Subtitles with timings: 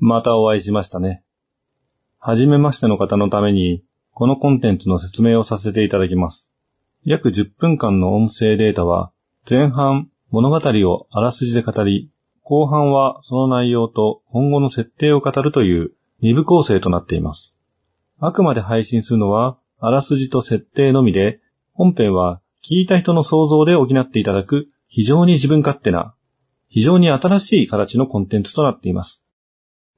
[0.00, 1.22] またお会いしましたね。
[2.18, 6.50] はじめましての方のために、このコンテンツの説明をさせていただきます。
[7.04, 9.12] 約10分間の音声データは、
[9.48, 12.10] 前半物語をあらすじで語り、
[12.42, 17.54] 後半はその内容と今後の設定を語るという2部構成となっています。
[18.18, 21.40] あくまで配信するのは、あらすじと設定のみで、
[21.72, 26.14] 本編は聞いた人の想像で補っていただく非常に自分勝手な、
[26.68, 29.22] 非常に新しい形のコンテンツとなっています。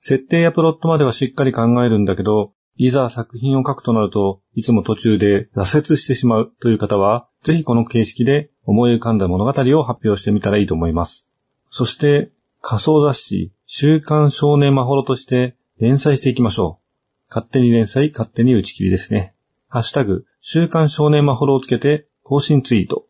[0.00, 11.26] 設定やプロットまではしっかり考えるんだけど、いざ作品を書くとなると、いつも途中で挫折してしまうという方は、ぜひこの形式で思い浮かんだ物語を発表してみたらいいと思います。
[11.70, 12.30] そして、
[12.62, 17.28] 仮想雑誌、週刊少年マホロとして連載していきましょう。
[17.28, 19.34] 勝手に連載、勝手に打ち切りですね。
[19.68, 23.06] ハッシュタグ、週刊少年マホロをつけて更新ツイート。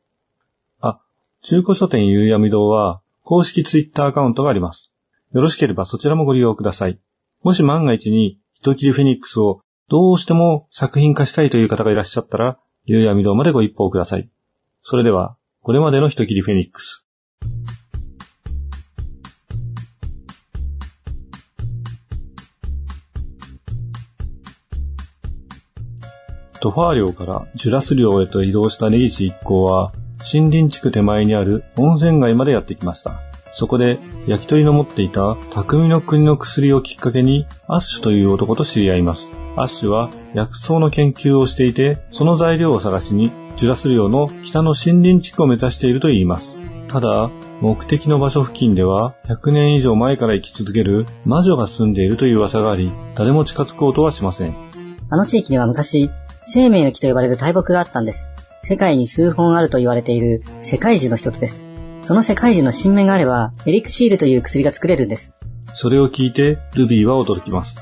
[0.80, 1.00] あ、
[1.42, 4.89] 中古書店ゆうやみ堂は公式ツイッターアカウントがあります。
[5.32, 6.98] よろしければそちらもご利用ください。
[7.42, 14.28] もし万が一に人切りフェニックスをどうしても作品化したいという方がいらっしゃったら、ゆうやみ堂までご一報ください。
[14.82, 17.06] それでは、これまでの人切りフェニックス。
[26.60, 29.92] トファー寮からジュラス寮へと移動した根岸一行は、
[30.32, 33.29] 森林地区手前にある温泉街までやってきました。
[33.52, 39.28] そこで、焼き鳥の持っていた匠の国の薬をきっかけに、アッシュという男と知り合います。
[39.56, 46.54] アッシュは薬草の研究をしていて、その材料を探しに、ジュラス領の北の森林地区を目指していると言います。
[46.88, 54.54] ただ、目的の場所付近では、100年以上前から生き続ける魔女が住んでいるという噂があり、誰も近づこうとはしません。
[55.10, 56.10] あの地域には昔、
[56.46, 58.28] 生命の木と呼ばれる大木があったんです。
[58.62, 61.69] 世界に数本あると言われている世界樹の一つです。
[62.02, 65.34] その世界樹の新芽があれば、エリクシールという薬が作れるんです。
[65.74, 67.76] それを聞いて、ルビーは驚きます。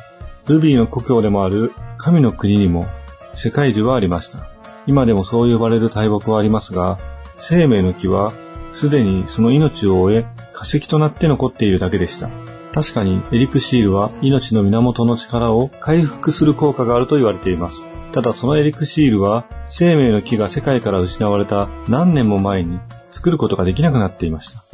[0.46, 2.86] ルビーの故郷でもある神の国にも
[3.34, 4.48] 世界樹はありました。
[4.86, 6.98] 今でもそう呼ばれる大木はありますが、
[7.36, 8.32] 生命の木は
[8.72, 12.30] すでにその命を終え化石となって残っているだけでした。
[12.72, 17.86] 確かにエリクシールは命の源の力を回復する効果があると言われています。
[18.12, 22.80] ただそのエリクシールは生命の木が世界から失われた何年も前に
[23.12, 24.64] 作ることができなくなっていました。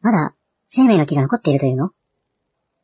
[0.00, 0.34] まだ、
[0.68, 1.90] 生命の木が残っているというの？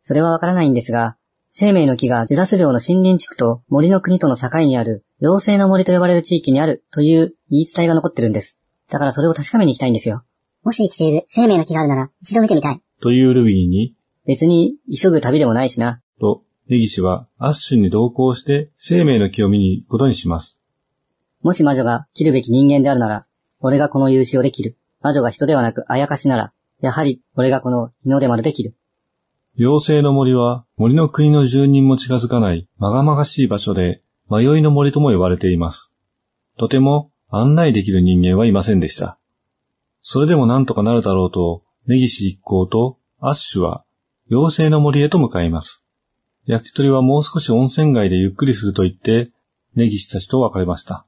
[0.03, 1.16] それはわからないんですが、
[1.50, 8.61] 生命の木がジュラス領の森林地区と森の国との境にある妖精の森と呼ばれる地域にあるという言い伝えが残ってるんです。
[8.89, 10.22] だからそれを確かめに行きたいんですよ。
[10.66, 12.82] もし生きている生命の木があるなら、一度見てみたい。
[13.00, 13.94] というルビーに、
[14.27, 16.03] 別に急ぐ旅でもないしな。
[16.21, 20.59] と、ネギシはアッシュに同行して生命の木を見に行くことにします。
[21.41, 23.27] もし魔女が切るべき人間であるなら、
[23.60, 24.77] 俺がこの勇姿をできる。
[25.03, 28.75] 魔女が人ではなくあやかしなら、やはり俺がこの日の出丸できる。
[29.60, 35.93] 妖精の森は森の国の住人も近づかないまがまがしい場所で迷いの森とも呼ばれています。
[36.59, 39.21] とても案内できる人間はいませんでした。
[40.09, 43.84] それでもなんとかなるだろうと、ネギシ一行とアッシュは
[44.31, 45.83] 妖精の森へと向かいます。
[46.47, 49.33] 焼き鳥はもう少し温泉街でゆっくりすると言って、
[49.75, 51.06] ネギシたちと別れました。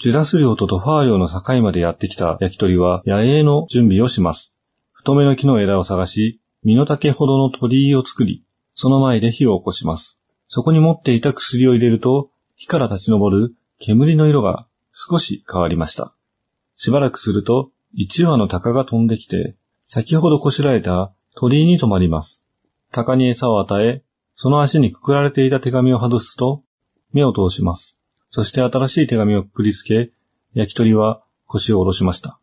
[0.00, 4.54] ジュラス領とトファー領の境までやってきた焼き鳥は野営の準備をします。
[4.92, 8.44] 太めの木の枝を探し、身の丈ほどの鳥居を作り、
[8.76, 10.16] その前で火を起こします。
[10.46, 16.14] そこに持っていた薬を入れると、火から立ち上る煙の色が少し変わりました。
[16.76, 22.44] しばらくすると、一羽の鷹が飛んできて、先ほどこしらえた鳥居に止まります。
[22.92, 24.02] 鷹に餌を与え、
[24.36, 26.62] その足にくくられていた手紙を外すと、
[27.12, 27.98] 目を通します。
[28.30, 30.10] そして新しい手紙をくくりつけ、
[30.54, 32.38] 焼き鳥は腰を下ろしました。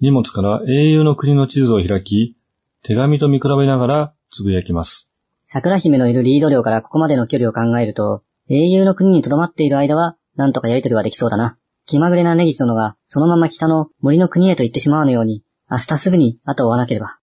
[0.00, 2.36] 荷物から英雄の国の地図を開き、
[2.82, 5.10] 手紙と見比べながらつぶやきます。
[5.46, 11.57] 桜姫のいるリード領からここまでの距離を考えると、英雄の国に留まっている間は、なんとかやりとりはできそうだな。
[11.88, 17.18] 気まぐれなネギス殿が、そのまま北の森の国へと行ってしまうのように、明日すぐに後を追わなければ。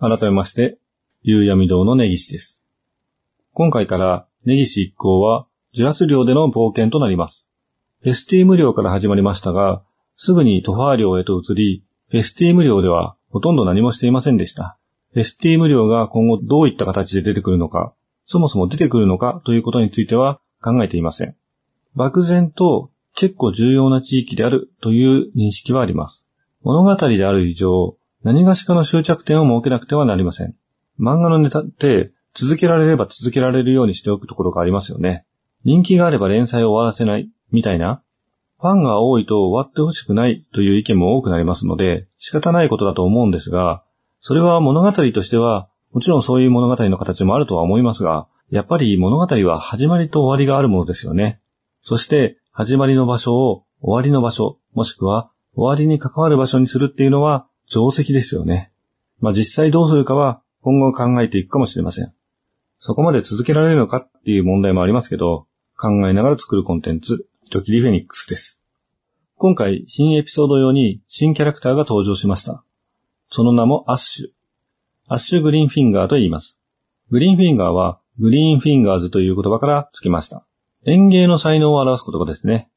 [0.00, 0.78] 改めまして、
[1.22, 2.60] 夕闇堂の根岸です。
[3.52, 7.46] 今回から根岸一行は、ジュラス領での冒険となります。
[8.02, 9.84] フェスティーム領から始まりましたが、
[10.16, 14.76] すぐにトファー領へと移り、フェスティーム領ではほとんど何もしていませんでした。
[15.12, 17.94] フェスティーム領が今後どういった形で出てくるのか、
[18.26, 21.36] そもそも出てくるのかということについては考えていません。
[21.94, 26.24] 漠然と結構重要な地域であるという認識はあります。
[26.62, 30.54] 物語である以上、何がしかの終着点を設けなくてはなりません。
[30.98, 35.26] 漫画のネタって続けられれば続けられるようにしておくところがありますよね。
[35.64, 38.02] 人気があれば連載を終わらせないみたいな。
[38.60, 43.82] ファンが多いと終わってほしくないという意見も多くなりますので、仕方ないことだと思うんですが、
[44.20, 51.40] それは物語としては、もちろんそういう物語の形もあるとは思いますが、やっぱり物語は始まりと終わりがあるものですよね。
[51.82, 58.70] そして、始まりの場所を終わりの場所、もしくは終わりに関わる場所にするっていうのは定石ですよね。
[59.20, 62.12] まあ実際どうするかは今後考えていくかもしれません。
[62.78, 65.46] そこまで続けられるのかっていう問題もありますけど、
[65.78, 68.60] 考えながら作るコンテンツ、人斬りフェニックスです。
[69.36, 72.64] 今回、新エピソード用に新キャラクターが登場しました。
[73.30, 74.26] その名もアッシュ。
[75.08, 76.58] アッシュグリーンフィンガーと言います。
[77.10, 80.44] グリーンフィンガーはグリーンフィンガーズという言葉から付きました。
[80.84, 82.68] 園芸の才能を表す言葉ですね。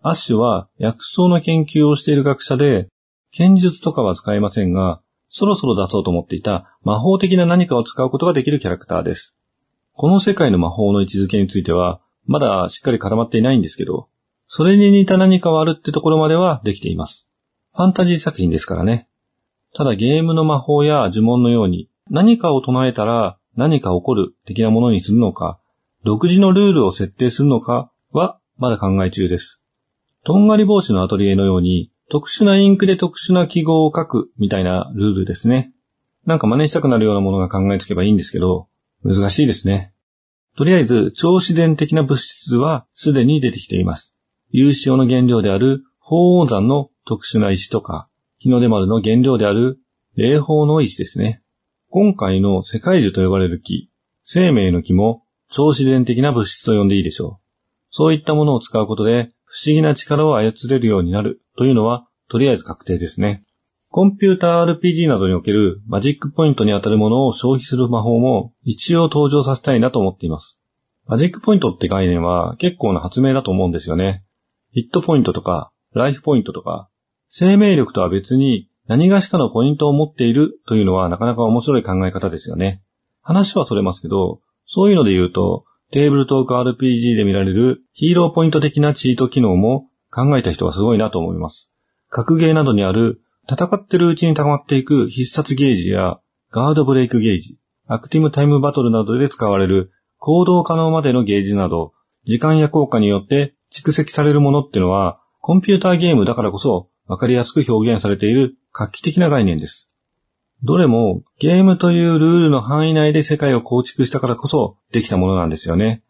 [0.00, 2.88] アッシュは薬草の研究をしている学者で、
[3.30, 9.34] 剣術とかは使えませんが、そろそろ出そうと思っていた魔法的な何かを使うことができるキャラクターです。
[9.92, 14.08] この世界の魔法の位置づけについては、まだしっかり固まっていないんですけど、
[14.48, 17.26] それに似た何かはあるってところまではできています。
[17.74, 19.08] ファンタジー作品ですからね。
[19.74, 25.58] ただゲームの魔法や呪文のように何かを唱えたら何か起こる的なものにするのか、
[26.04, 29.60] 独自のルールを設定するのかはまだ考え中です。
[30.24, 35.72] とんがり帽子のアトリエのように特殊なインクで特殊な記号を書くみたいなルールですね。
[36.26, 38.68] なんか真似したくなるようなものが考えつけばいいんですけど、
[39.04, 39.92] 難しいですね。
[40.56, 44.14] とりあえず、超自然的な物質はすでに出てきています。
[44.50, 48.08] 有塩の原料である鳳凰山の特殊な石とか、
[48.38, 49.78] 日の出丸の原料である
[50.14, 51.42] 霊宝の石ですね。
[51.88, 53.90] 今回の世界樹と呼ばれる木、
[54.24, 55.21] 生命の木も
[55.52, 57.42] 超自然的な物質と呼んでいいでしょう。
[57.90, 63.44] そういったものを使うことで不思議な力を操れるようになるというのは、とりあえず確定ですね。
[63.90, 70.58] コンピューター RPG などにおけるマジックポイントに当たるものを消費する魔法も一応登場させたいなと思っています。
[71.06, 74.24] マジックポイントって概念は結構な発明だと思うんですよね。
[74.70, 76.88] ヒットポイントとか、ライフポイントとか、
[77.28, 82.82] 生命力とは別に何がしかのポイントを持っているというのはなかなか面白い考え方ですよね。
[83.20, 84.40] 話はそれますけど、
[84.74, 91.70] そういうので言うと、テーブルトーク RPG で見られるヒーローポイント的なチート機能も考えた人はすごいなと思います。
[92.08, 96.20] 格ゲーなどにある戦ってるうちに溜まっていく必殺ゲージや
[96.50, 101.92] ガードブレイクゲージ、アクティブタイムバトルなどで使われる行動可能までのゲージなど、
[102.24, 109.90] 時間や効果によって蓄積されるものってのは、コンピューターゲームだからこそわかりやすく表現されている画期的な概念です。
[110.64, 116.02] どれもゲームというルールの範囲内で世界を構築したからこそできたものなんですよね。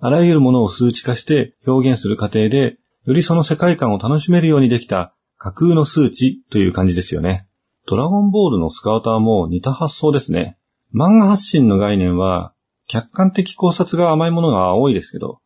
[0.00, 7.46] あらゆるものを数値化して表現する過程で、よりその世界観を楽しめるようにできた架空の数値という感じですよね。
[7.86, 10.58] ドラゴンボールのスカウターも似た発想ですね。
[10.94, 12.52] 漫画発信の概念は、
[12.88, 15.40] 客観的考察が甘いものが多いですけど、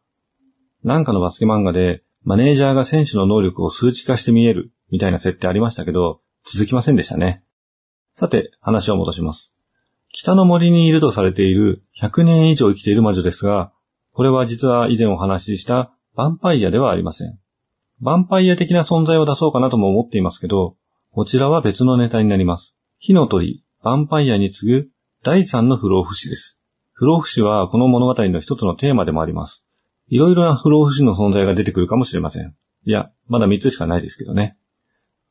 [0.82, 7.44] なんかのバスケ漫画で、マネージャーが選手の能力を数値化して見えるみたいな設定ありましたけど、続きませんでしたね。
[8.16, 9.52] さて、話を戻します。
[10.12, 13.72] 北の森にいるとされている100年以上生きている魔女ですが、
[14.12, 17.38] これは実は以前お話ししたヴァンパイアではありません。
[18.02, 20.76] ヴァンパイア的な存在を出そうかなとも思っていますけど、
[21.11, 22.76] こちらは別のネタになります。
[22.99, 24.88] 火の鳥、ヴァンパイアに次ぐ
[25.25, 26.58] 第3の不老不死です。
[26.93, 29.64] 不老不死はこの物語の一つのテーマでもあります。
[30.08, 32.55] いろいろな不老不死の存在が出てくるかもしれません。
[32.84, 34.56] いや、まだ3つしかないですけどね。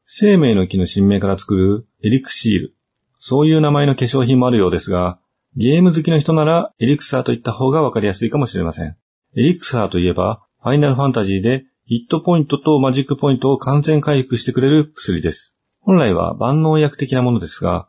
[0.05, 2.75] 生命の木の新芽から作るエリクシール。
[3.19, 5.19] そういう名前の化粧品もあるようですが、
[5.55, 8.97] ゲーム好きの人ならエリクサーと言った方がわかりやすいかもしれません。
[9.35, 15.53] エリクサーといえば、ファイナルファンタジーでヒットポイントとマジックポイントを完全回復してくれる薬です。
[15.79, 17.87] 本来は万能薬的なものですが、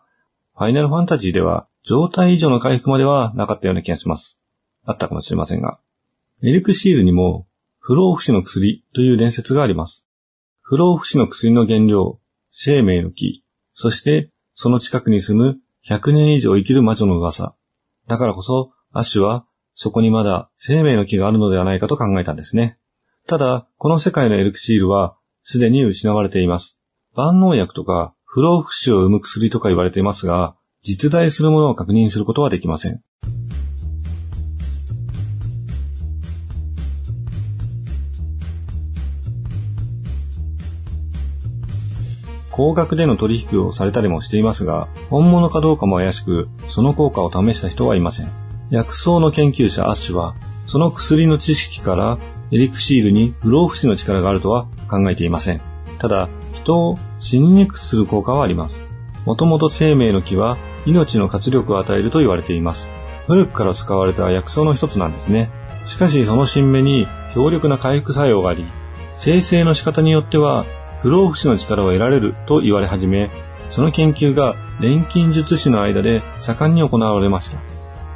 [0.56, 4.38] ファイナルファンタジーでは状態以上の回復まではなかったような気がします。
[4.84, 5.78] あったかもしれませんが。
[6.42, 7.46] エリクシールにも
[7.78, 10.03] 不老不死の薬という伝説があります。
[10.74, 12.18] 不老不死の薬の原料、
[12.50, 17.54] 生命の木、そしてその近くに住む100年以上生きる魔女の噂。
[18.08, 22.76] だからこそ、アッシュはそこにまだ生命の木があるのではないかと考えたんですね。
[23.28, 26.76] ただ、この世界のエルクシールは、すでに失われています。
[27.14, 33.00] 万能薬とか、不老不死を生む薬とか言われていますが、実在するものを確認することはできません。
[42.56, 48.30] 高額での取引をされたりもしていますが、本物かどうかも怪しく、その効果を試した人はいません。
[48.70, 50.36] 薬草の研究者アッシュは、
[50.68, 52.16] その薬の知識から
[52.52, 55.60] エリクシールに不老不死の力があるとは考えていません。
[55.98, 58.80] ただ、人を死ににくくする効果はあります。
[59.26, 60.56] もともと生命の木は
[60.86, 62.86] 命の活力を与えると言われています。
[63.26, 65.50] 古くから使われた薬草の一つなんですね。
[65.86, 68.64] しかしその新芽に強力な回復作用があり、
[69.18, 70.64] 生成の仕方によっては
[71.04, 73.30] 不老不死の力を得られると言われ始め、
[73.70, 77.58] その研究が錬金術師の間で盛んに行われました。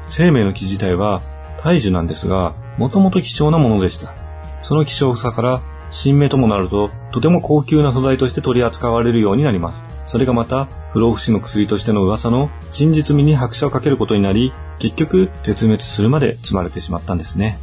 [0.09, 1.21] 生命の木自体は
[1.63, 4.15] 大樹なんですが、もともと希少なものでした。
[4.63, 9.85] その希少さから新芽ともなると、とても高級な素材として取り扱われるようになります。
[10.07, 17.59] それがまた、不老不死の薬としての噂の真実味に拍車をかけることになり、結局、絶滅するまで積まれてしまったんですね。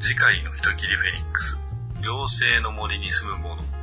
[0.00, 1.58] 次回の人切りフェニックス。
[2.02, 3.77] 妖精の森に住む者。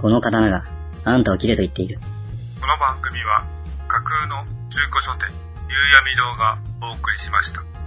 [0.00, 0.64] この刀が、
[1.04, 1.98] あんたを切れと言っている。
[2.60, 3.44] この番組は、
[3.88, 5.26] 架空の中古書店、
[5.68, 7.77] 夕闇堂がお送りしました。